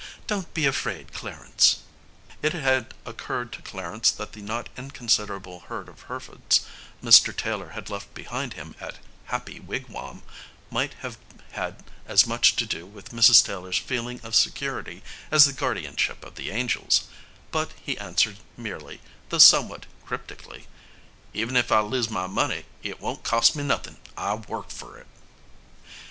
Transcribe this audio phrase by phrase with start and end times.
[0.25, 1.81] Don't be afraid, Clarence."
[2.41, 6.65] It had occurred to Clarence that the not inconsiderable herd of Herefords
[7.03, 7.37] Mr.
[7.37, 8.95] Taylor had left behind him at
[9.25, 10.23] "Happy Wigwam"
[10.71, 11.19] might have
[11.51, 13.45] had as much to do with Mrs.
[13.45, 17.03] Taylor's feeling of security as the guardianship of the angels,
[17.51, 20.65] but he answered merely, though somewhat cryptically:
[21.31, 25.05] "Even if I lose my money it won't cost me nothin' I worked for it."